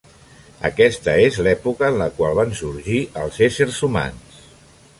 [0.69, 4.41] Aquesta és l'època en la qual van sorgir els éssers humans.